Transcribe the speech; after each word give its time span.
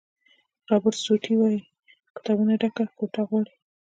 رابرټ 0.69 0.95
سوټي 1.05 1.33
وایي 1.37 1.59
کتابونو 2.15 2.53
ډکه 2.61 2.83
کوټه 2.97 3.21
غواړي. 3.27 3.53